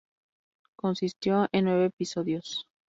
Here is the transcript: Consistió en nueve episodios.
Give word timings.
Consistió 0.77 1.47
en 1.51 1.65
nueve 1.65 1.85
episodios. 1.85 2.65